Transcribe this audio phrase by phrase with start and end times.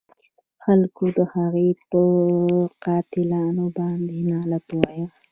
[0.63, 2.01] خلکو د هغه په
[2.83, 5.05] قاتلانو باندې لعنت وایه.